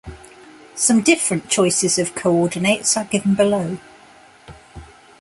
Some 0.73 1.03
different 1.03 1.47
choices 1.47 1.99
of 1.99 2.15
coordinates 2.15 2.97
are 2.97 3.05
given 3.05 3.35
below. 3.35 3.77